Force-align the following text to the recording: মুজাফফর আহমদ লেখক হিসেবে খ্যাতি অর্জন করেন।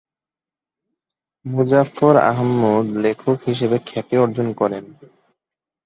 মুজাফফর 1.45 2.15
আহমদ 2.29 2.85
লেখক 3.03 3.37
হিসেবে 3.47 3.77
খ্যাতি 3.87 4.15
অর্জন 4.17 4.47
করেন। 4.53 4.85